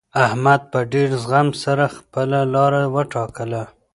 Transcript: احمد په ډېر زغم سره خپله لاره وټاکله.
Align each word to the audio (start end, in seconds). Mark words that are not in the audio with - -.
احمد 0.25 0.61
په 0.71 0.79
ډېر 0.93 1.09
زغم 1.23 1.47
سره 1.63 1.85
خپله 1.95 2.39
لاره 2.53 2.81
وټاکله. 2.93 3.63